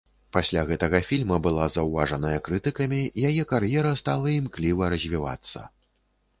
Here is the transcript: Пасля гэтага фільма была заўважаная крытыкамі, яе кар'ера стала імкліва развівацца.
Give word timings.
Пасля 0.35 0.61
гэтага 0.69 1.01
фільма 1.09 1.37
была 1.47 1.67
заўважаная 1.75 2.33
крытыкамі, 2.49 3.03
яе 3.31 3.45
кар'ера 3.53 3.95
стала 4.05 4.27
імкліва 4.41 4.93
развівацца. 4.95 5.59